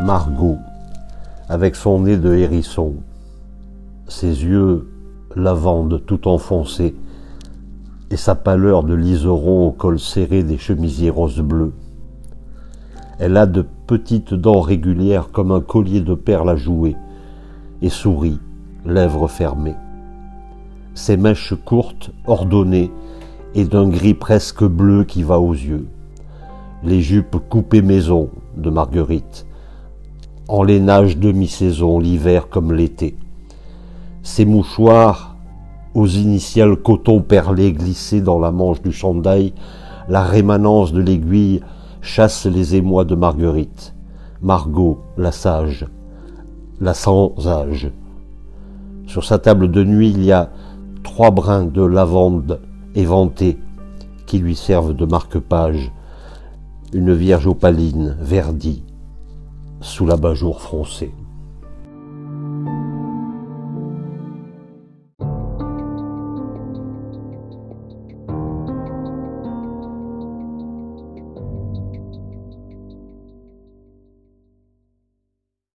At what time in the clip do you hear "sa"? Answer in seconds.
8.16-8.36, 49.24-49.38